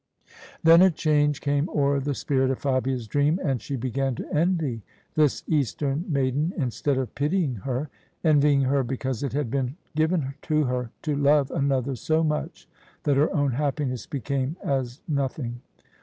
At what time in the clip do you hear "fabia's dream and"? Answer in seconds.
2.57-3.61